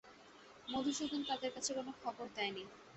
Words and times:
মধুসূদন 0.67 1.21
এদের 1.27 1.51
কাছে 1.55 1.71
কোনো 1.77 1.91
খবর 2.01 2.25
দেয় 2.35 2.51
নি। 2.51 2.63